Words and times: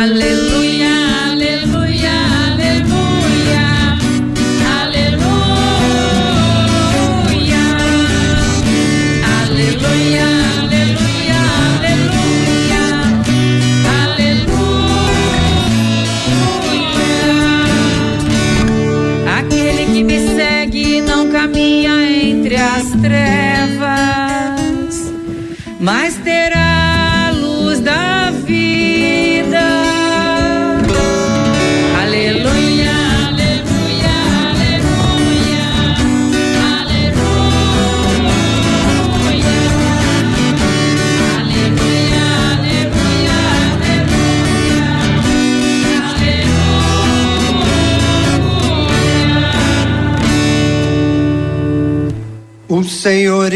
I 0.00 0.29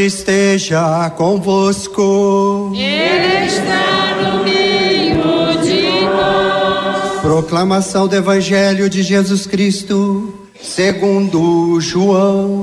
esteja 0.04 1.10
convosco. 1.16 2.72
Ele 2.74 3.46
está 3.46 4.16
no 4.22 4.44
meio 4.44 5.62
de 5.62 6.04
nós. 6.04 7.20
Proclamação 7.20 8.06
do 8.06 8.14
Evangelho 8.14 8.88
de 8.90 9.02
Jesus 9.02 9.46
Cristo, 9.46 10.34
segundo 10.62 11.80
João. 11.80 12.62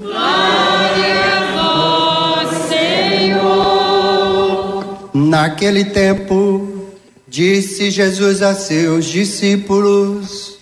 Glória 0.00 1.22
a 1.36 2.44
vós, 2.44 2.48
Senhor. 2.68 4.00
Naquele 5.12 5.84
tempo, 5.84 6.88
disse 7.28 7.90
Jesus 7.90 8.42
a 8.42 8.54
seus 8.54 9.04
discípulos: 9.04 10.58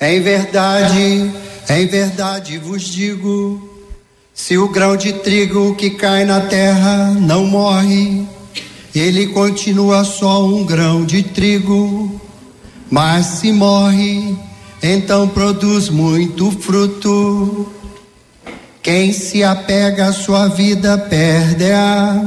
Em 0.00 0.20
verdade, 0.20 1.32
em 1.68 1.86
verdade 1.86 2.58
vos 2.58 2.82
digo, 2.82 3.77
se 4.38 4.56
o 4.56 4.68
grão 4.68 4.96
de 4.96 5.12
trigo 5.14 5.74
que 5.74 5.90
cai 5.90 6.24
na 6.24 6.40
terra 6.42 7.10
não 7.10 7.44
morre, 7.44 8.24
ele 8.94 9.26
continua 9.26 10.04
só 10.04 10.46
um 10.46 10.64
grão 10.64 11.04
de 11.04 11.24
trigo, 11.24 12.20
mas 12.88 13.26
se 13.26 13.50
morre, 13.50 14.38
então 14.80 15.26
produz 15.26 15.88
muito 15.88 16.52
fruto. 16.52 17.66
Quem 18.80 19.12
se 19.12 19.42
apega 19.42 20.06
à 20.06 20.12
sua 20.12 20.46
vida 20.46 20.96
perde-a. 20.96 22.24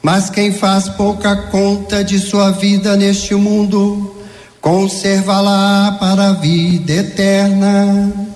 Mas 0.00 0.30
quem 0.30 0.52
faz 0.52 0.88
pouca 0.88 1.34
conta 1.50 2.04
de 2.04 2.20
sua 2.20 2.52
vida 2.52 2.96
neste 2.96 3.34
mundo, 3.34 4.14
conserva-la 4.60 5.96
para 5.98 6.28
a 6.28 6.32
vida 6.34 6.92
eterna. 6.92 8.27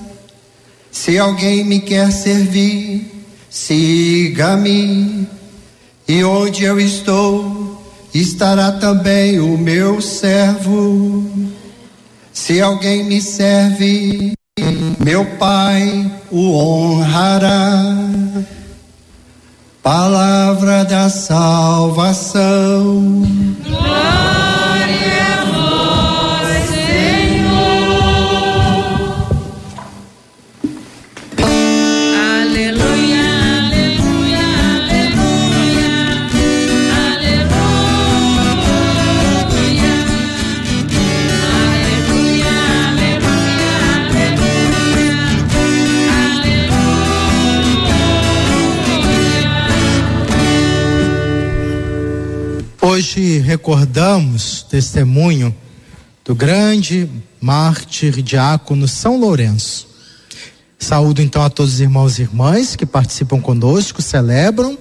Se 0.92 1.18
alguém 1.18 1.64
me 1.64 1.80
quer 1.80 2.12
servir, 2.12 3.10
siga-me. 3.48 5.26
E 6.06 6.22
onde 6.22 6.64
eu 6.64 6.78
estou, 6.78 7.82
estará 8.14 8.72
também 8.72 9.40
o 9.40 9.56
meu 9.56 10.02
servo. 10.02 11.26
Se 12.32 12.60
alguém 12.60 13.04
me 13.04 13.22
serve, 13.22 14.34
meu 15.02 15.24
Pai 15.38 16.12
o 16.30 16.52
honrará. 16.56 17.96
Palavra 19.82 20.84
da 20.84 21.08
salvação. 21.08 22.42
Hoje 52.92 53.38
recordamos 53.38 54.66
testemunho 54.68 55.56
do 56.22 56.34
grande 56.34 57.08
mártir 57.40 58.20
diácono 58.20 58.86
São 58.86 59.18
Lourenço. 59.18 59.88
Saúdo 60.78 61.22
então 61.22 61.42
a 61.42 61.48
todos 61.48 61.72
os 61.72 61.80
irmãos 61.80 62.18
e 62.18 62.22
irmãs 62.22 62.76
que 62.76 62.84
participam 62.84 63.40
conosco, 63.40 64.02
celebram 64.02 64.76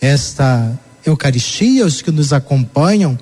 esta 0.00 0.78
Eucaristia, 1.04 1.84
os 1.84 2.00
que 2.00 2.12
nos 2.12 2.32
acompanham 2.32 3.18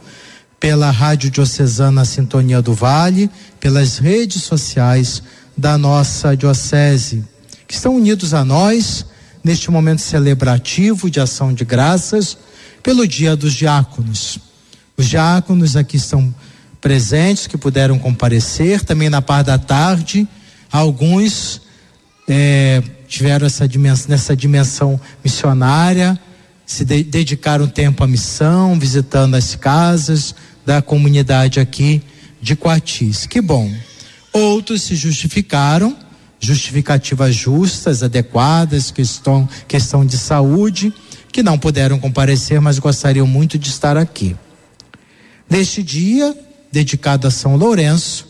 pela 0.60 0.90
Rádio 0.90 1.30
Diocesana 1.30 2.04
Sintonia 2.04 2.60
do 2.60 2.74
Vale, 2.74 3.30
pelas 3.58 3.96
redes 3.96 4.42
sociais 4.42 5.22
da 5.56 5.78
nossa 5.78 6.36
Diocese, 6.36 7.24
que 7.66 7.72
estão 7.72 7.96
unidos 7.96 8.34
a 8.34 8.44
nós 8.44 9.06
neste 9.42 9.70
momento 9.70 10.02
celebrativo 10.02 11.08
de 11.10 11.20
ação 11.20 11.54
de 11.54 11.64
graças 11.64 12.36
pelo 12.86 13.04
Dia 13.04 13.34
dos 13.34 13.52
Diáconos. 13.52 14.38
Os 14.96 15.08
diáconos 15.08 15.74
aqui 15.74 15.96
estão 15.96 16.32
presentes, 16.80 17.48
que 17.48 17.58
puderam 17.58 17.98
comparecer, 17.98 18.80
também 18.84 19.10
na 19.10 19.20
parte 19.20 19.48
da 19.48 19.58
tarde, 19.58 20.24
alguns 20.70 21.62
eh, 22.28 22.80
tiveram 23.08 23.44
essa 23.44 23.66
dimensão, 23.66 24.06
nessa 24.08 24.36
dimensão 24.36 25.00
missionária, 25.24 26.16
se 26.64 26.84
de, 26.84 27.02
dedicaram 27.02 27.66
tempo 27.66 28.04
à 28.04 28.06
missão, 28.06 28.78
visitando 28.78 29.34
as 29.34 29.56
casas 29.56 30.32
da 30.64 30.80
comunidade 30.80 31.58
aqui 31.58 32.00
de 32.40 32.54
Coatis. 32.54 33.26
Que 33.26 33.40
bom. 33.40 33.68
Outros 34.32 34.82
se 34.82 34.94
justificaram, 34.94 35.96
justificativas 36.38 37.34
justas, 37.34 38.04
adequadas, 38.04 38.92
questão, 38.92 39.48
questão 39.66 40.06
de 40.06 40.16
saúde, 40.16 40.94
que 41.36 41.42
não 41.42 41.58
puderam 41.58 41.98
comparecer, 41.98 42.62
mas 42.62 42.78
gostariam 42.78 43.26
muito 43.26 43.58
de 43.58 43.68
estar 43.68 43.94
aqui. 43.94 44.34
Neste 45.50 45.82
dia, 45.82 46.34
dedicado 46.72 47.26
a 47.26 47.30
São 47.30 47.56
Lourenço, 47.56 48.26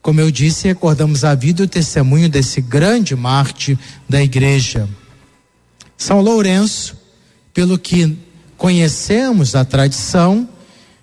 como 0.00 0.20
eu 0.20 0.30
disse, 0.30 0.68
recordamos 0.68 1.24
a 1.24 1.34
vida 1.34 1.62
e 1.62 1.64
o 1.64 1.68
testemunho 1.68 2.28
desse 2.28 2.60
grande 2.60 3.16
mártir 3.16 3.76
da 4.08 4.22
igreja. 4.22 4.88
São 5.98 6.20
Lourenço, 6.20 6.96
pelo 7.52 7.76
que 7.76 8.16
conhecemos 8.56 9.56
a 9.56 9.64
tradição, 9.64 10.48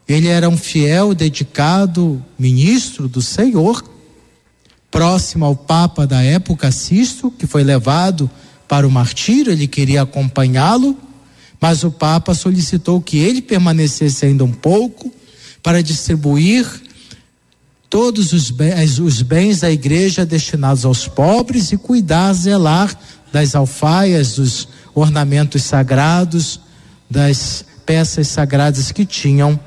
ele 0.08 0.30
era 0.30 0.48
um 0.48 0.56
fiel, 0.56 1.14
dedicado 1.14 2.24
ministro 2.40 3.10
do 3.10 3.22
Senhor, 3.22 3.84
próximo 4.90 5.44
ao 5.44 5.54
Papa 5.54 6.08
da 6.08 6.24
época, 6.24 6.72
Sisto, 6.72 7.30
que 7.30 7.46
foi 7.46 7.66
levado 7.66 8.32
para 8.70 8.88
o 8.88 8.92
martírio, 8.92 9.52
ele 9.52 9.68
queria 9.68 10.04
acompanhá-lo, 10.04 10.98
mas 11.60 11.84
o 11.84 11.92
Papa 11.92 12.34
solicitou 12.34 13.02
que 13.02 13.18
ele 13.18 13.42
permanecesse 13.42 14.26
ainda 14.26 14.44
um 14.44 14.52
pouco 14.52 15.14
para 15.62 15.84
distribuir 15.84 16.66
todos 17.90 18.34
os 18.34 18.52
bens, 18.52 19.00
os 19.00 19.22
bens 19.22 19.62
da 19.62 19.72
igreja 19.72 20.26
destinados 20.26 20.86
aos 20.86 21.08
pobres 21.08 21.72
e 21.72 21.78
cuidar, 21.78 22.34
zelar 22.34 22.98
das 23.32 23.56
alfaias, 23.56 24.36
dos 24.36 24.68
ornamentos 24.94 25.64
sagrados, 25.64 26.60
das 27.10 27.66
peças 27.86 28.28
sagradas 28.28 28.92
que 28.92 29.06
tinham 29.06 29.60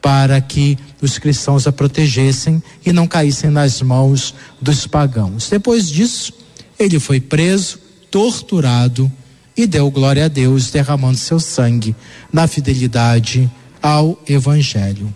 para 0.00 0.40
que 0.40 0.78
os 1.02 1.18
cristãos 1.18 1.66
a 1.66 1.72
protegessem 1.72 2.62
e 2.84 2.92
não 2.92 3.06
caíssem 3.06 3.50
nas 3.50 3.82
mãos 3.82 4.34
dos 4.60 4.86
pagãos. 4.86 5.48
Depois 5.50 5.88
disso, 5.88 6.32
ele 6.78 6.98
foi 6.98 7.20
preso, 7.20 7.78
torturado 8.10 9.10
e 9.56 9.66
deu 9.66 9.90
glória 9.90 10.26
a 10.26 10.28
Deus, 10.28 10.70
derramando 10.70 11.16
seu 11.16 11.40
sangue 11.40 11.96
na 12.32 12.46
fidelidade 12.46 13.50
ao 13.82 14.20
Evangelho. 14.28 15.12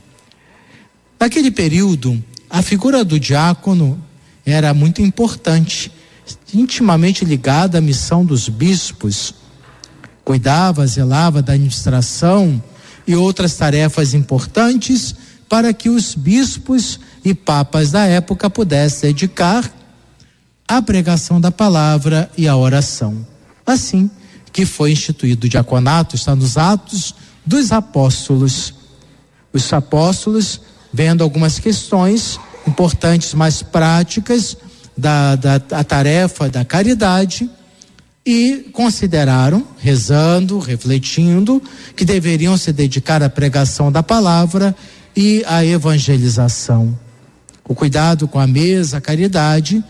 Naquele 1.19 1.51
período, 1.51 2.23
a 2.49 2.63
figura 2.63 3.05
do 3.05 3.21
diácono 3.21 4.03
era 4.45 4.73
muito 4.73 5.03
importante, 5.03 5.93
intimamente 6.55 7.25
ligada 7.25 7.79
à 7.79 7.81
missão 7.81 8.25
dos 8.25 8.49
bispos. 8.49 9.35
Cuidava, 10.25 10.87
zelava 10.87 11.43
da 11.43 11.53
administração 11.53 12.63
e 13.07 13.15
outras 13.15 13.55
tarefas 13.57 14.15
importantes 14.15 15.15
para 15.49 15.75
que 15.75 15.91
os 15.91 16.15
bispos 16.15 17.01
e 17.25 17.35
papas 17.35 17.91
da 17.91 18.07
época 18.07 18.49
pudessem 18.49 19.11
dedicar 19.11 19.71
à 20.67 20.81
pregação 20.81 21.41
da 21.41 21.51
palavra 21.51 22.31
e 22.39 22.49
à 22.49 22.57
oração. 22.57 23.27
Assim 23.67 24.09
que 24.53 24.67
foi 24.67 24.93
instituído 24.93 25.47
o 25.47 25.51
diaconato, 25.51 26.17
está 26.17 26.35
nos 26.35 26.57
Atos 26.57 27.15
dos 27.45 27.73
Apóstolos. 27.73 28.75
Os 29.53 29.73
apóstolos, 29.73 30.61
vendo 30.93 31.25
algumas 31.25 31.59
questões 31.59 32.39
importantes, 32.67 33.35
mais 33.35 33.63
práticas 33.63 34.57
da, 34.97 35.35
da 35.37 35.59
tarefa 35.59 36.49
da 36.49 36.65
caridade, 36.65 37.51
e 38.25 38.71
consideraram, 38.73 39.67
rezando, 39.79 40.59
refletindo, 40.59 41.63
que 41.97 42.05
deveriam 42.05 42.57
se 42.57 42.73
dedicar 42.73 43.23
à 43.23 43.31
pregação 43.31 43.91
da 43.91 44.03
palavra 44.03 44.77
e 45.17 45.43
à 45.47 45.65
evangelização. 45.65 46.97
O 47.67 47.75
cuidado 47.75 48.29
com 48.29 48.39
a 48.39 48.47
mesa, 48.47 48.99
a 48.99 49.01
caridade, 49.01 49.83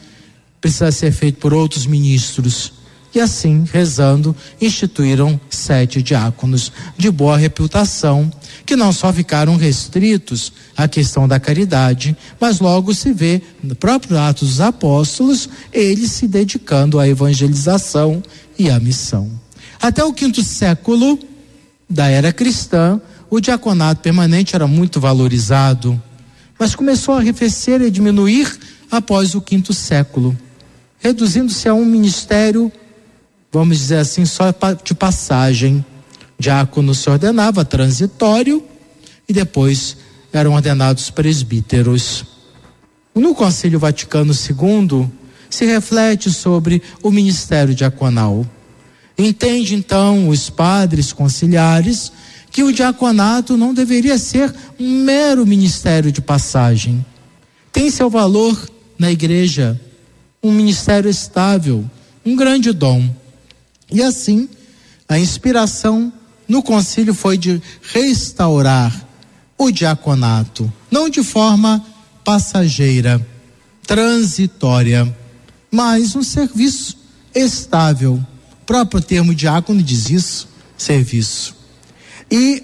precisa 0.60 0.92
ser 0.92 1.12
feito 1.12 1.38
por 1.38 1.52
outros 1.52 1.86
ministros. 1.86 2.72
E 3.12 3.20
assim, 3.20 3.64
rezando, 3.72 4.36
instituíram 4.60 5.40
sete 5.50 6.00
diáconos 6.00 6.70
de 6.96 7.10
boa 7.10 7.36
reputação, 7.36 8.30
que 8.64 8.76
não 8.76 8.92
só 8.92 9.12
ficaram 9.12 9.56
restritos 9.56 10.52
à 10.76 10.86
questão 10.86 11.26
da 11.26 11.40
caridade, 11.40 12.16
mas 12.40 12.60
logo 12.60 12.94
se 12.94 13.12
vê 13.12 13.42
no 13.62 13.74
próprio 13.74 14.16
Atos 14.16 14.50
dos 14.50 14.60
Apóstolos, 14.60 15.48
eles 15.72 16.12
se 16.12 16.28
dedicando 16.28 17.00
à 17.00 17.08
evangelização 17.08 18.22
e 18.56 18.70
à 18.70 18.78
missão. 18.78 19.28
Até 19.82 20.04
o 20.04 20.12
quinto 20.12 20.42
século 20.44 21.18
da 21.88 22.08
era 22.08 22.32
cristã, 22.32 23.00
o 23.28 23.40
diaconato 23.40 24.02
permanente 24.02 24.54
era 24.54 24.68
muito 24.68 25.00
valorizado, 25.00 26.00
mas 26.56 26.76
começou 26.76 27.14
a 27.14 27.18
arrefecer 27.18 27.80
e 27.80 27.90
diminuir 27.90 28.56
após 28.88 29.34
o 29.34 29.40
quinto 29.40 29.72
século, 29.72 30.36
reduzindo-se 30.98 31.68
a 31.68 31.74
um 31.74 31.84
ministério 31.84 32.70
vamos 33.52 33.78
dizer 33.78 33.98
assim, 33.98 34.24
só 34.24 34.46
de 34.82 34.94
passagem. 34.94 35.84
Diácono 36.38 36.94
se 36.94 37.08
ordenava 37.10 37.64
transitório 37.64 38.64
e 39.28 39.32
depois 39.32 39.96
eram 40.32 40.54
ordenados 40.54 41.10
presbíteros. 41.10 42.24
No 43.14 43.34
Concílio 43.34 43.78
Vaticano 43.78 44.32
II 44.32 45.08
se 45.50 45.64
reflete 45.66 46.30
sobre 46.30 46.82
o 47.02 47.10
ministério 47.10 47.74
diaconal. 47.74 48.46
Entende 49.18 49.74
então 49.74 50.28
os 50.28 50.48
padres 50.48 51.12
conciliares 51.12 52.10
que 52.50 52.62
o 52.62 52.72
diaconato 52.72 53.56
não 53.56 53.74
deveria 53.74 54.16
ser 54.16 54.54
um 54.78 55.04
mero 55.04 55.46
ministério 55.46 56.10
de 56.10 56.20
passagem. 56.20 57.04
Tem 57.72 57.90
seu 57.90 58.08
valor 58.08 58.58
na 58.98 59.10
igreja, 59.10 59.80
um 60.42 60.50
ministério 60.52 61.10
estável, 61.10 61.84
um 62.24 62.34
grande 62.34 62.72
dom. 62.72 63.08
E 63.92 64.02
assim, 64.02 64.48
a 65.08 65.18
inspiração 65.18 66.12
no 66.46 66.62
concílio 66.62 67.14
foi 67.14 67.36
de 67.36 67.60
restaurar 67.92 69.06
o 69.58 69.70
diaconato, 69.70 70.72
não 70.90 71.08
de 71.08 71.22
forma 71.22 71.84
passageira, 72.24 73.24
transitória, 73.86 75.16
mas 75.70 76.14
um 76.16 76.22
serviço 76.22 76.96
estável. 77.34 78.14
O 78.62 78.64
próprio 78.64 79.00
termo 79.00 79.34
diácono 79.34 79.82
diz 79.82 80.10
isso, 80.10 80.48
serviço. 80.78 81.54
E 82.30 82.62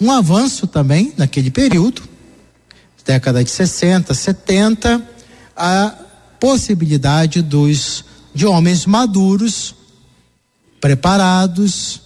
um 0.00 0.10
avanço 0.10 0.66
também 0.66 1.12
naquele 1.16 1.50
período, 1.50 2.02
década 3.04 3.44
de 3.44 3.50
60, 3.50 4.14
70, 4.14 5.02
a 5.56 5.94
possibilidade 6.40 7.42
dos 7.42 8.04
de 8.34 8.46
homens 8.46 8.86
maduros 8.86 9.74
preparados, 10.82 12.02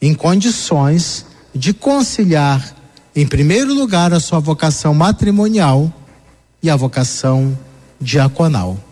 em 0.00 0.14
condições 0.14 1.26
de 1.54 1.74
conciliar, 1.74 2.74
em 3.14 3.26
primeiro 3.26 3.74
lugar, 3.74 4.14
a 4.14 4.20
sua 4.20 4.40
vocação 4.40 4.94
matrimonial 4.94 5.92
e 6.62 6.70
a 6.70 6.76
vocação 6.76 7.56
diaconal. 8.00 8.82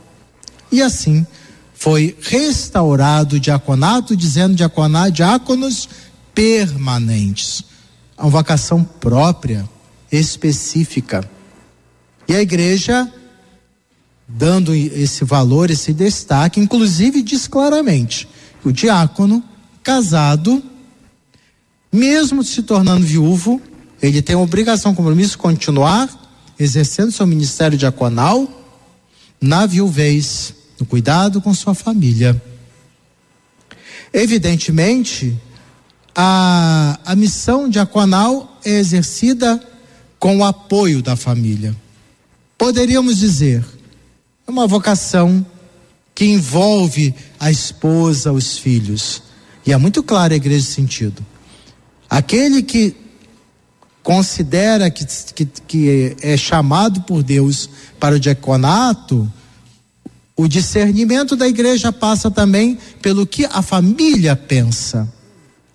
E 0.71 0.83
assim 0.83 1.27
foi 1.73 2.15
restaurado 2.21 3.37
o 3.37 3.41
diaconato, 3.41 4.15
dizendo 4.15 4.55
diaconar, 4.55 5.11
diáconos 5.11 5.89
permanentes. 6.35 7.65
Uma 8.19 8.29
vocação 8.29 8.85
própria, 8.85 9.67
específica. 10.13 11.27
E 12.29 12.35
a 12.35 12.43
igreja 12.43 13.11
dando 14.29 14.75
esse 14.75 15.25
valor, 15.25 15.71
esse 15.71 15.95
destaque, 15.95 16.61
inclusive 16.61 17.23
diz 17.23 17.47
claramente: 17.47 18.29
o 18.65 18.73
diácono 18.73 19.43
casado, 19.83 20.63
mesmo 21.93 22.43
se 22.43 22.63
tornando 22.63 23.05
viúvo, 23.05 23.61
ele 24.03 24.21
tem 24.21 24.35
a 24.35 24.39
obrigação, 24.39 24.95
compromisso 24.95 25.39
continuar 25.39 26.09
exercendo 26.59 27.13
seu 27.13 27.27
ministério 27.27 27.77
diaconal 27.77 28.49
na 29.41 29.67
viuvez, 29.67 30.55
no 30.79 30.87
cuidado 30.87 31.41
com 31.41 31.53
sua 31.53 31.75
família. 31.75 32.41
Evidentemente, 34.13 35.37
a, 36.15 36.99
a 37.05 37.15
missão 37.17 37.69
diaconal 37.69 38.61
é 38.65 38.71
exercida 38.71 39.61
com 40.19 40.39
o 40.39 40.45
apoio 40.45 41.03
da 41.03 41.17
família. 41.17 41.75
Poderíamos 42.57 43.19
dizer, 43.19 43.65
é 44.47 44.51
uma 44.51 44.67
vocação 44.67 45.45
que 46.15 46.25
envolve 46.27 47.15
a 47.39 47.51
esposa, 47.51 48.33
os 48.33 48.59
filhos. 48.59 49.23
E 49.67 49.73
é 49.73 49.77
muito 49.77 50.03
claro 50.03 50.33
a 50.33 50.37
igreja 50.37 50.61
esse 50.61 50.73
sentido. 50.73 51.25
Aquele 52.09 52.63
que 52.63 52.95
considera 54.03 54.91
que, 54.91 55.05
que, 55.35 55.47
que 55.47 56.17
é 56.21 56.37
chamado 56.37 57.03
por 57.03 57.23
Deus 57.23 57.69
para 57.99 58.15
o 58.15 58.21
diaconato, 58.21 59.31
o 60.37 60.47
discernimento 60.47 61.35
da 61.35 61.49
igreja 61.49 61.93
passa 61.93 62.31
também 62.31 62.79
pelo 63.01 63.27
que 63.27 63.47
a 63.47 63.63
família 63.63 64.37
pensa. 64.37 65.11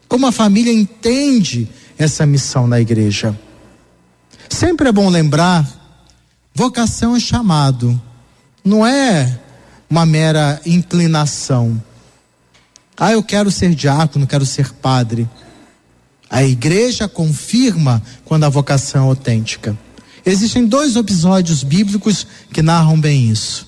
Como 0.08 0.28
a 0.28 0.32
família 0.32 0.72
entende 0.72 1.68
essa 1.98 2.26
missão 2.26 2.68
na 2.68 2.80
igreja. 2.80 3.38
Sempre 4.50 4.90
é 4.90 4.92
bom 4.92 5.10
lembrar: 5.10 5.68
vocação 6.54 7.16
é 7.16 7.20
chamado 7.20 8.00
não 8.64 8.86
é 8.86 9.40
uma 9.90 10.06
mera 10.06 10.62
inclinação. 10.66 11.82
Ah, 12.98 13.14
eu 13.14 13.24
quero 13.24 13.50
ser 13.50 13.74
diácono, 13.74 14.28
quero 14.28 14.46
ser 14.46 14.72
padre. 14.74 15.28
A 16.30 16.44
igreja 16.44 17.08
confirma 17.08 18.04
quando 18.24 18.44
a 18.44 18.50
vocação 18.50 19.06
é 19.06 19.10
autêntica. 19.10 19.78
Existem 20.26 20.68
dois 20.68 20.96
episódios 20.96 21.64
bíblicos 21.64 22.28
que 22.54 22.62
narram 22.62 23.00
bem 23.00 23.30
isso. 23.30 23.68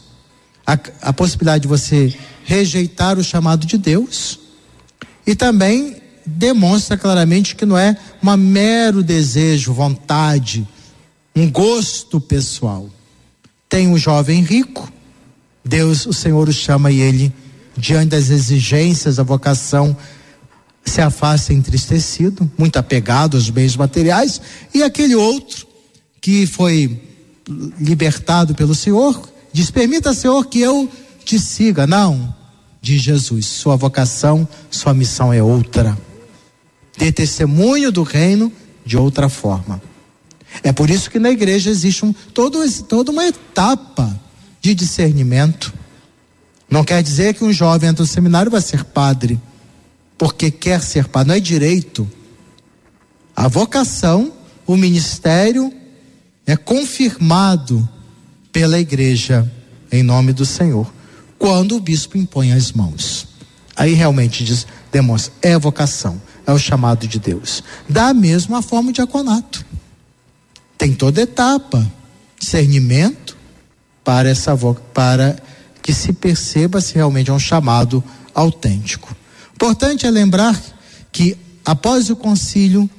A, 0.67 0.77
a 1.01 1.13
possibilidade 1.13 1.63
de 1.63 1.67
você 1.67 2.13
rejeitar 2.43 3.17
o 3.17 3.23
chamado 3.23 3.65
de 3.65 3.77
Deus 3.77 4.39
e 5.25 5.33
também 5.33 6.01
demonstra 6.25 6.97
claramente 6.97 7.55
que 7.55 7.65
não 7.65 7.77
é 7.77 7.97
um 8.23 8.37
mero 8.37 9.01
desejo, 9.01 9.73
vontade, 9.73 10.67
um 11.35 11.49
gosto 11.49 12.19
pessoal. 12.19 12.89
Tem 13.67 13.87
um 13.87 13.97
jovem 13.97 14.43
rico, 14.43 14.91
Deus, 15.63 16.05
o 16.05 16.13
Senhor 16.13 16.49
o 16.49 16.53
chama 16.53 16.91
e 16.91 16.99
ele, 16.99 17.33
diante 17.77 18.09
das 18.09 18.29
exigências 18.29 19.17
da 19.17 19.23
vocação, 19.23 19.95
se 20.83 21.01
afasta 21.01 21.53
entristecido, 21.53 22.49
muito 22.57 22.77
apegado 22.77 23.37
aos 23.37 23.49
bens 23.49 23.75
materiais, 23.75 24.41
e 24.73 24.81
aquele 24.81 25.15
outro 25.15 25.67
que 26.19 26.45
foi 26.45 27.01
libertado 27.79 28.55
pelo 28.55 28.75
Senhor, 28.75 29.21
diz: 29.51 29.69
Permita, 29.71 30.13
Senhor, 30.13 30.45
que 30.45 30.59
eu 30.59 30.89
te 31.23 31.39
siga. 31.39 31.85
Não, 31.85 32.33
diz 32.81 33.01
Jesus, 33.01 33.45
sua 33.45 33.75
vocação, 33.75 34.47
sua 34.69 34.93
missão 34.93 35.31
é 35.31 35.41
outra. 35.41 35.97
Ter 36.97 37.11
testemunho 37.11 37.91
do 37.91 38.03
reino 38.03 38.51
de 38.85 38.97
outra 38.97 39.29
forma. 39.29 39.81
É 40.63 40.71
por 40.73 40.89
isso 40.89 41.09
que 41.09 41.19
na 41.19 41.29
igreja 41.29 41.69
existe 41.69 42.05
um, 42.05 42.11
todo, 42.11 42.59
toda 42.83 43.11
uma 43.11 43.25
etapa 43.25 44.19
de 44.61 44.75
discernimento. 44.75 45.73
Não 46.69 46.83
quer 46.83 47.01
dizer 47.01 47.33
que 47.33 47.43
um 47.43 47.51
jovem 47.51 47.89
entra 47.89 48.03
no 48.03 48.07
seminário 48.07 48.51
vai 48.51 48.61
ser 48.61 48.85
padre, 48.85 49.41
porque 50.17 50.51
quer 50.51 50.81
ser 50.81 51.07
padre, 51.07 51.29
não 51.29 51.35
é 51.35 51.39
direito. 51.39 52.09
A 53.35 53.47
vocação, 53.47 54.31
o 54.67 54.77
ministério 54.77 55.73
é 56.45 56.55
confirmado 56.55 57.87
pela 58.51 58.79
igreja 58.79 59.51
em 59.91 60.03
nome 60.03 60.31
do 60.31 60.45
Senhor, 60.45 60.91
quando 61.37 61.75
o 61.75 61.79
bispo 61.79 62.17
impõe 62.17 62.53
as 62.53 62.71
mãos. 62.71 63.27
Aí 63.75 63.93
realmente 63.93 64.43
diz, 64.43 64.65
demonstra, 64.91 65.33
é 65.41 65.57
vocação, 65.57 66.21
é 66.45 66.51
o 66.53 66.59
chamado 66.59 67.07
de 67.07 67.19
Deus. 67.19 67.63
Da 67.89 68.13
mesma 68.13 68.61
forma 68.61 68.91
o 68.91 68.93
diaconato. 68.93 69.65
tem 70.77 70.93
toda 70.93 71.21
etapa, 71.21 71.85
discernimento 72.39 73.37
para 74.03 74.29
essa 74.29 74.55
para 74.93 75.37
que 75.81 75.93
se 75.93 76.13
perceba 76.13 76.79
se 76.79 76.95
realmente 76.95 77.29
é 77.29 77.33
um 77.33 77.39
chamado 77.39 78.03
autêntico. 78.33 79.15
Importante 79.53 80.05
é 80.05 80.11
lembrar 80.11 80.59
que 81.11 81.37
após 81.65 82.09
o 82.09 82.15
concílio 82.15 82.89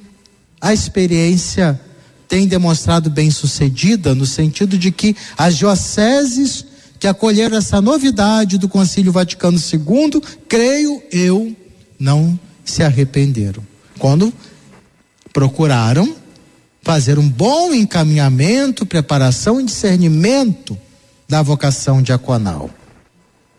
a 0.60 0.72
experiência 0.72 1.80
tem 2.28 2.46
demonstrado 2.46 3.10
bem 3.10 3.30
sucedida 3.30 4.14
no 4.14 4.24
sentido 4.24 4.78
de 4.78 4.90
que 4.90 5.16
as 5.36 5.56
dioceses 5.56 6.64
que 6.98 7.06
acolheram 7.06 7.58
essa 7.58 7.80
novidade 7.80 8.58
do 8.58 8.68
Concílio 8.68 9.10
Vaticano 9.10 9.58
II, 9.58 10.22
creio 10.48 11.02
eu, 11.10 11.54
não 11.98 12.38
se 12.64 12.82
arrependeram. 12.82 13.66
Quando 13.98 14.32
procuraram 15.32 16.14
fazer 16.80 17.18
um 17.18 17.28
bom 17.28 17.74
encaminhamento, 17.74 18.86
preparação 18.86 19.60
e 19.60 19.64
discernimento 19.64 20.78
da 21.32 21.40
vocação 21.40 22.02
diaconal. 22.02 22.68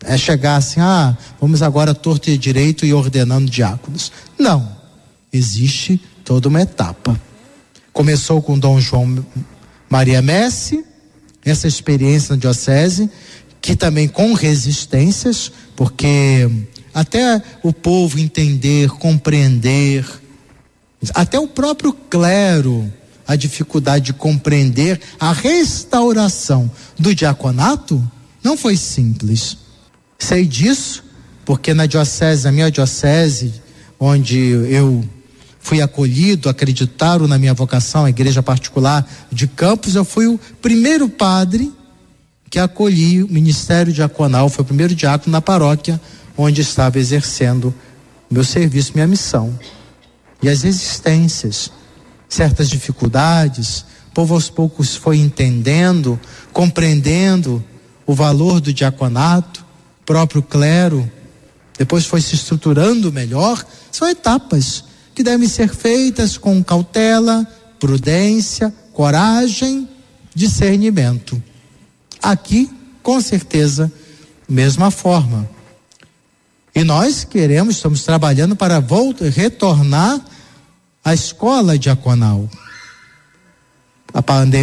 É 0.06 0.16
chegar 0.16 0.58
assim, 0.58 0.80
ah, 0.80 1.18
vamos 1.42 1.64
agora 1.64 1.96
torto 1.96 2.30
e 2.30 2.38
direito 2.38 2.86
e 2.86 2.94
ordenando 2.94 3.50
diáconos. 3.50 4.12
Não. 4.38 4.78
Existe 5.32 6.00
toda 6.24 6.50
uma 6.50 6.62
etapa. 6.62 7.20
Começou 7.92 8.44
com 8.44 8.60
Dom 8.60 8.80
João 8.80 9.26
Maria 9.90 10.22
Messi, 10.22 10.86
essa 11.44 11.68
experiência 11.68 12.36
na 12.36 12.40
diocese, 12.40 13.10
que 13.60 13.76
também 13.76 14.08
com 14.08 14.34
resistências, 14.34 15.52
porque 15.76 16.48
até 16.94 17.42
o 17.64 17.74
povo 17.74 18.20
entender, 18.20 18.92
compreender, 18.92 20.06
até 21.16 21.40
o 21.40 21.48
próprio 21.48 21.92
clero, 21.92 22.94
a 23.28 23.36
dificuldade 23.36 24.06
de 24.06 24.14
compreender 24.14 25.00
a 25.20 25.32
restauração 25.32 26.70
do 26.98 27.14
diaconato 27.16 28.02
não 28.44 28.58
foi 28.58 28.76
simples. 28.76 29.58
Sei 30.20 30.46
disso 30.46 31.04
porque 31.46 31.74
na 31.74 31.86
diocese, 31.86 32.46
na 32.46 32.52
minha 32.52 32.72
diocese, 32.72 33.54
onde 34.00 34.38
eu 34.38 35.04
fui 35.60 35.82
acolhido, 35.82 36.50
acreditaram 36.50 37.28
na 37.28 37.38
minha 37.38 37.54
vocação, 37.54 38.06
a 38.06 38.10
igreja 38.10 38.44
particular 38.44 39.08
de 39.32 39.48
Campos, 39.48 39.96
eu 39.96 40.04
fui 40.04 40.28
o 40.28 40.40
primeiro 40.62 41.08
padre 41.08 41.72
que 42.50 42.60
acolhi 42.60 43.24
o 43.24 43.28
ministério 43.30 43.92
diaconal, 43.92 44.50
foi 44.50 44.64
o 44.64 44.66
primeiro 44.66 44.94
diácono 44.94 45.32
na 45.32 45.42
paróquia 45.42 46.00
onde 46.38 46.62
estava 46.62 47.00
exercendo 47.00 47.74
meu 48.30 48.44
serviço, 48.44 48.92
minha 48.94 49.08
missão. 49.08 49.58
E 50.42 50.50
as 50.50 50.64
resistências, 50.64 51.72
certas 52.34 52.70
dificuldades, 52.70 53.86
o 54.10 54.14
povo 54.14 54.34
aos 54.34 54.50
poucos 54.50 54.96
foi 54.96 55.18
entendendo, 55.18 56.20
compreendendo 56.52 57.64
o 58.06 58.14
valor 58.14 58.60
do 58.60 58.74
diaconato, 58.74 59.64
próprio 60.06 60.42
clero, 60.42 61.10
depois 61.78 62.06
foi 62.06 62.22
se 62.22 62.36
estruturando 62.36 63.12
melhor, 63.12 63.64
são 63.92 64.08
etapas 64.10 64.84
que 65.14 65.24
devem 65.24 65.48
ser 65.48 65.70
feitas 65.70 66.38
com 66.38 66.64
cautela, 66.64 67.48
prudência, 67.80 68.74
coragem, 68.94 69.88
discernimento. 70.34 71.42
Aqui, 72.22 72.70
com 73.02 73.22
certeza, 73.22 73.92
mesma 74.50 74.90
forma. 74.90 75.48
E 76.76 76.84
nós 76.84 77.24
queremos, 77.24 77.76
estamos 77.76 78.04
trabalhando 78.04 78.56
para 78.56 78.80
voltar, 78.80 79.30
retornar 79.30 80.20
à 81.04 81.14
escola 81.14 81.78
diaconal. 81.78 82.50
A, 84.14 84.20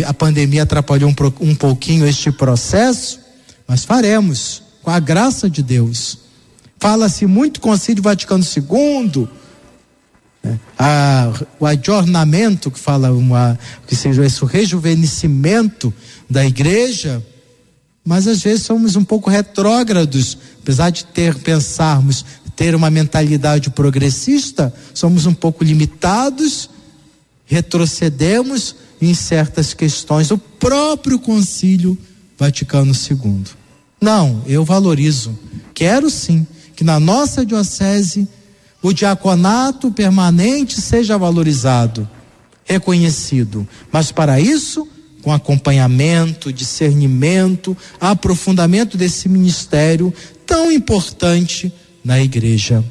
a 0.09 0.15
pandemia 0.15 0.63
atrapalhou 0.63 1.11
um, 1.11 1.49
um 1.51 1.55
pouquinho 1.55 2.07
este 2.07 2.31
processo, 2.31 3.21
mas 3.67 3.85
faremos, 3.85 4.63
com 4.83 4.91
a 4.91 5.01
graça 5.01 5.51
de 5.51 5.63
Deus. 5.63 6.19
Fala-se 6.79 7.27
muito 7.27 7.61
Concílio 7.61 8.03
Vaticano 8.03 8.45
II, 8.45 9.29
é. 10.43 10.57
A, 10.79 11.33
o 11.59 11.67
adornamento 11.67 12.71
que 12.71 12.79
fala 12.79 13.13
uma, 13.13 13.59
que 13.87 13.95
seja 13.95 14.25
esse 14.25 14.43
rejuvenescimento 14.45 15.93
da 16.29 16.45
igreja, 16.47 17.23
mas 18.05 18.27
às 18.27 18.43
vezes 18.43 18.65
somos 18.65 18.97
um 18.97 19.05
pouco 19.05 19.29
retrógrados, 19.29 20.39
apesar 20.63 20.91
de 20.91 21.05
ter 21.05 21.35
pensarmos 21.37 22.25
ter 22.61 22.75
uma 22.75 22.91
mentalidade 22.91 23.71
progressista, 23.71 24.71
somos 24.93 25.25
um 25.25 25.33
pouco 25.33 25.65
limitados, 25.65 26.69
retrocedemos 27.47 28.77
em 29.01 29.15
certas 29.15 29.73
questões 29.73 30.29
do 30.29 30.37
próprio 30.37 31.19
Concílio 31.19 31.97
Vaticano 32.39 32.93
II. 32.93 33.45
Não, 33.99 34.43
eu 34.47 34.63
valorizo, 34.63 35.39
quero 35.73 36.11
sim 36.11 36.47
que 36.77 36.85
na 36.85 37.01
nossa 37.01 37.47
diocese 37.47 38.29
o 38.83 38.93
diaconato 38.93 39.91
permanente 39.91 40.83
seja 40.83 41.17
valorizado, 41.17 42.07
reconhecido. 42.67 43.67
Mas 43.91 44.13
para 44.13 44.39
isso, 44.39 44.87
com 45.23 45.33
acompanhamento, 45.33 46.53
discernimento, 46.53 47.75
aprofundamento 47.99 48.99
desse 48.99 49.31
ministério 49.31 50.13
tão 50.45 50.71
importante 50.71 51.73
na 52.05 52.21
igreja. 52.21 52.85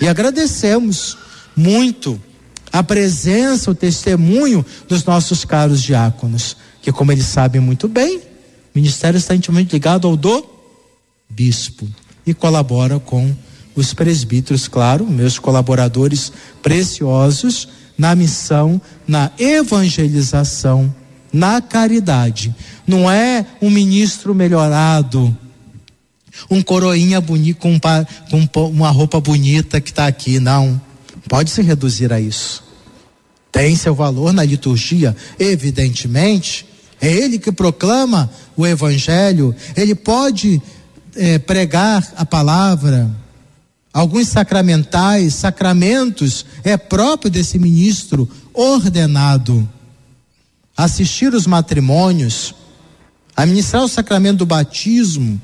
E 0.00 0.08
agradecemos 0.08 1.16
muito 1.56 2.20
a 2.72 2.82
presença, 2.82 3.70
o 3.70 3.74
testemunho 3.74 4.64
dos 4.88 5.04
nossos 5.04 5.44
caros 5.44 5.82
diáconos, 5.82 6.56
que 6.80 6.92
como 6.92 7.12
eles 7.12 7.26
sabem 7.26 7.60
muito 7.60 7.88
bem, 7.88 8.18
o 8.18 8.22
ministério 8.76 9.18
está 9.18 9.34
intimamente 9.34 9.72
ligado 9.72 10.06
ao 10.06 10.16
do 10.16 10.44
bispo 11.28 11.86
e 12.24 12.32
colabora 12.32 12.98
com 12.98 13.34
os 13.74 13.92
presbíteros, 13.92 14.68
claro, 14.68 15.06
meus 15.06 15.38
colaboradores 15.38 16.32
preciosos, 16.62 17.68
na 17.96 18.14
missão, 18.14 18.80
na 19.06 19.30
evangelização, 19.38 20.92
na 21.32 21.60
caridade. 21.60 22.54
Não 22.86 23.10
é 23.10 23.44
um 23.60 23.68
ministro 23.68 24.34
melhorado, 24.34 25.36
um 26.50 26.62
coroinha 26.62 27.20
bonito 27.20 27.58
com, 27.58 27.78
com 27.78 28.68
uma 28.68 28.90
roupa 28.90 29.20
bonita 29.20 29.80
que 29.80 29.90
está 29.90 30.06
aqui, 30.06 30.38
não. 30.38 30.80
Pode 31.28 31.50
se 31.50 31.62
reduzir 31.62 32.12
a 32.12 32.20
isso. 32.20 32.62
Tem 33.52 33.74
seu 33.76 33.94
valor 33.94 34.32
na 34.32 34.44
liturgia, 34.44 35.16
evidentemente. 35.38 36.66
É 37.00 37.10
ele 37.10 37.38
que 37.38 37.50
proclama 37.50 38.30
o 38.56 38.66
evangelho, 38.66 39.54
ele 39.74 39.94
pode 39.94 40.60
é, 41.16 41.38
pregar 41.38 42.06
a 42.16 42.26
palavra, 42.26 43.10
alguns 43.92 44.28
sacramentais, 44.28 45.34
sacramentos, 45.34 46.44
é 46.62 46.76
próprio 46.76 47.30
desse 47.30 47.58
ministro 47.58 48.28
ordenado. 48.52 49.68
Assistir 50.76 51.34
os 51.34 51.46
matrimônios, 51.46 52.54
administrar 53.34 53.82
o 53.82 53.88
sacramento 53.88 54.38
do 54.38 54.46
batismo, 54.46 55.40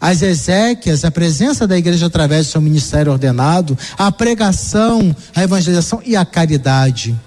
as 0.00 0.22
exéquias, 0.22 1.04
a 1.04 1.10
presença 1.10 1.66
da 1.66 1.76
igreja 1.76 2.06
através 2.06 2.46
do 2.46 2.52
seu 2.52 2.60
ministério 2.60 3.12
ordenado, 3.12 3.76
a 3.98 4.10
pregação, 4.10 5.14
a 5.34 5.42
evangelização 5.42 6.00
e 6.06 6.16
a 6.16 6.24
caridade. 6.24 7.18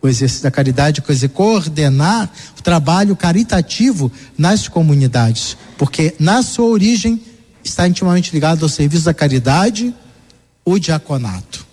O 0.00 0.08
exercício 0.08 0.42
da 0.42 0.50
caridade, 0.50 1.02
quer 1.02 1.28
coordenar 1.28 2.30
o 2.58 2.62
trabalho 2.62 3.16
caritativo 3.16 4.10
nas 4.38 4.68
comunidades, 4.68 5.56
porque 5.76 6.14
na 6.18 6.42
sua 6.42 6.66
origem 6.66 7.20
está 7.62 7.86
intimamente 7.86 8.32
ligado 8.32 8.64
ao 8.64 8.68
serviço 8.68 9.04
da 9.04 9.14
caridade, 9.14 9.94
o 10.64 10.78
diaconato. 10.78 11.66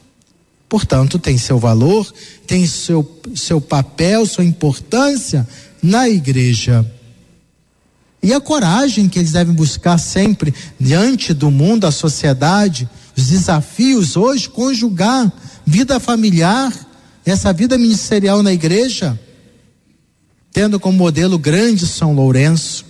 Portanto, 0.68 1.18
tem 1.18 1.38
seu 1.38 1.58
valor, 1.58 2.12
tem 2.46 2.65
seu, 2.68 3.20
seu 3.36 3.60
papel, 3.60 4.25
sua 4.25 4.46
importância 4.46 5.48
na 5.82 6.08
igreja. 6.08 6.86
E 8.22 8.34
a 8.34 8.42
coragem 8.42 9.08
que 9.08 9.20
eles 9.20 9.32
devem 9.32 9.54
buscar 9.54 9.98
sempre 9.98 10.54
diante 10.80 11.34
do 11.34 11.50
mundo, 11.50 11.82
da 11.82 11.92
sociedade, 11.92 12.90
os 13.16 13.28
desafios 13.28 14.18
hoje, 14.18 14.50
conjugar 14.50 15.32
vida 15.66 16.00
familiar, 16.00 16.74
essa 17.26 17.54
vida 17.54 17.78
ministerial 17.78 18.42
na 18.44 18.52
igreja, 18.52 19.20
tendo 20.52 20.80
como 20.80 20.98
modelo 20.98 21.38
grande 21.38 21.86
São 21.86 22.14
Lourenço, 22.14 22.86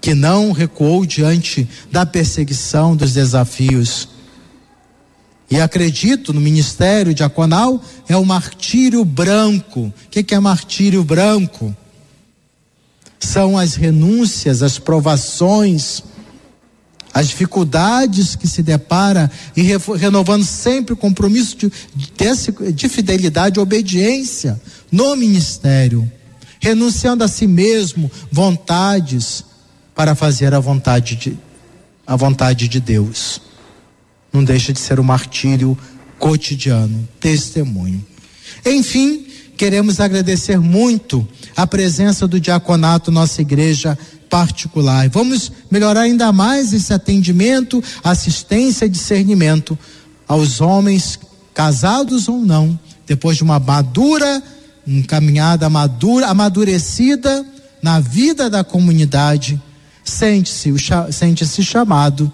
que 0.00 0.14
não 0.14 0.52
recuou 0.52 1.06
diante 1.06 1.68
da 1.90 2.04
perseguição, 2.04 2.96
dos 2.96 3.12
desafios. 3.12 4.08
E 5.50 5.60
acredito 5.60 6.32
no 6.32 6.40
ministério 6.40 7.14
diaconal 7.14 7.82
é 8.08 8.16
o 8.16 8.24
martírio 8.24 9.04
branco. 9.04 9.80
O 9.80 10.10
que, 10.10 10.22
que 10.22 10.34
é 10.34 10.40
martírio 10.40 11.02
branco? 11.04 11.74
São 13.30 13.56
as 13.56 13.76
renúncias, 13.76 14.60
as 14.60 14.76
provações, 14.76 16.02
as 17.14 17.28
dificuldades 17.28 18.34
que 18.34 18.48
se 18.48 18.60
depara 18.60 19.30
e 19.56 19.62
renovando 19.96 20.44
sempre 20.44 20.94
o 20.94 20.96
compromisso 20.96 21.56
de, 21.56 21.70
de, 21.94 22.72
de 22.72 22.88
fidelidade 22.88 23.56
e 23.56 23.62
obediência 23.62 24.60
no 24.90 25.14
ministério, 25.14 26.10
renunciando 26.58 27.22
a 27.22 27.28
si 27.28 27.46
mesmo 27.46 28.10
vontades 28.32 29.44
para 29.94 30.16
fazer 30.16 30.52
a 30.52 30.58
vontade 30.58 31.14
de, 31.14 31.38
a 32.04 32.16
vontade 32.16 32.66
de 32.66 32.80
Deus. 32.80 33.40
Não 34.32 34.42
deixa 34.42 34.72
de 34.72 34.80
ser 34.80 34.98
um 34.98 35.04
martírio 35.04 35.78
cotidiano, 36.18 37.08
testemunho. 37.20 38.04
Enfim, 38.66 39.24
queremos 39.56 40.00
agradecer 40.00 40.58
muito 40.58 41.24
a 41.60 41.66
presença 41.66 42.26
do 42.26 42.40
diaconato 42.40 43.10
nossa 43.10 43.42
igreja 43.42 43.98
particular. 44.30 45.10
Vamos 45.10 45.52
melhorar 45.70 46.02
ainda 46.02 46.32
mais 46.32 46.72
esse 46.72 46.90
atendimento, 46.90 47.84
assistência 48.02 48.86
e 48.86 48.88
discernimento 48.88 49.78
aos 50.26 50.62
homens, 50.62 51.20
casados 51.52 52.28
ou 52.28 52.38
não, 52.38 52.78
depois 53.06 53.36
de 53.36 53.42
uma 53.42 53.58
madura, 53.58 54.42
uma 54.86 55.02
caminhada 55.02 55.68
madura, 55.68 56.28
amadurecida 56.28 57.44
na 57.82 58.00
vida 58.00 58.48
da 58.48 58.64
comunidade, 58.64 59.60
sente-se 60.02 60.72
sente-se 61.12 61.62
chamado 61.62 62.32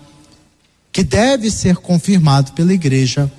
que 0.92 1.02
deve 1.02 1.50
ser 1.50 1.78
confirmado 1.78 2.52
pela 2.52 2.72
igreja 2.72 3.30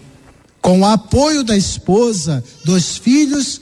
com 0.62 0.82
o 0.82 0.86
apoio 0.86 1.46
da 1.46 1.56
esposa, 1.56 2.44
dos 2.66 2.98
filhos 2.98 3.62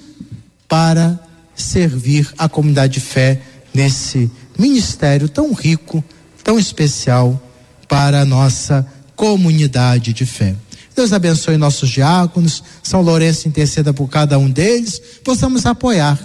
para 0.68 1.20
servir 1.56 2.32
a 2.38 2.50
comunidade 2.50 2.94
de 2.94 3.00
fé 3.00 3.42
nesse 3.74 4.30
ministério 4.58 5.28
tão 5.30 5.54
rico, 5.54 6.04
tão 6.44 6.60
especial 6.60 7.42
para 7.88 8.22
a 8.22 8.26
nossa 8.26 8.86
comunidade 9.16 10.14
de 10.14 10.26
fé. 10.26 10.56
Deus 10.96 11.12
abençoe 11.12 11.58
nossos 11.58 11.90
diáconos, 11.90 12.64
São 12.82 13.02
Lourenço 13.02 13.48
interceda 13.48 13.94
por 13.94 14.08
cada 14.08 14.40
um 14.40 14.50
deles, 14.50 15.02
possamos 15.24 15.66
apoiar 15.66 16.18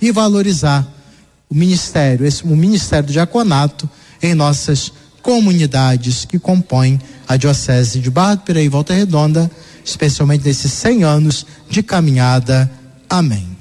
e 0.00 0.12
valorizar 0.12 0.86
o 1.48 1.54
ministério, 1.54 2.26
esse, 2.26 2.44
o 2.44 2.54
ministério 2.54 3.06
do 3.06 3.12
diaconato 3.12 3.88
em 4.22 4.34
nossas 4.34 4.92
comunidades 5.22 6.24
que 6.24 6.38
compõem 6.38 7.00
a 7.26 7.36
Diocese 7.36 8.00
de 8.00 8.10
Barra 8.10 8.36
do 8.36 8.42
Piraí 8.42 8.66
e 8.66 8.68
Volta 8.68 8.92
Redonda, 8.92 9.50
especialmente 9.84 10.44
nesses 10.44 10.72
100 10.72 11.04
anos 11.04 11.46
de 11.68 11.82
caminhada. 11.82 12.70
Amém. 13.08 13.57